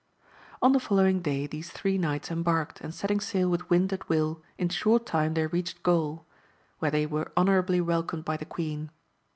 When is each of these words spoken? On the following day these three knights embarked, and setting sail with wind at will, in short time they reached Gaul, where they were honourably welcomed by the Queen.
On 0.63 0.71
the 0.71 0.79
following 0.79 1.21
day 1.21 1.45
these 1.45 1.69
three 1.69 1.99
knights 1.99 2.31
embarked, 2.31 2.81
and 2.81 2.91
setting 2.91 3.19
sail 3.19 3.47
with 3.49 3.69
wind 3.69 3.93
at 3.93 4.09
will, 4.09 4.41
in 4.57 4.67
short 4.69 5.05
time 5.05 5.35
they 5.35 5.45
reached 5.45 5.83
Gaul, 5.83 6.25
where 6.79 6.89
they 6.89 7.05
were 7.05 7.31
honourably 7.37 7.81
welcomed 7.81 8.25
by 8.25 8.37
the 8.37 8.43
Queen. 8.45 8.89